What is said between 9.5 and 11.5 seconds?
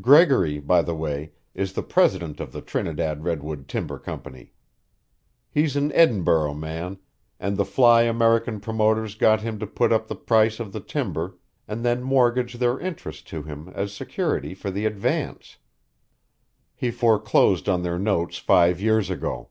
to put up the price of the timber